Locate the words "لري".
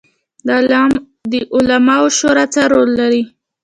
2.99-3.23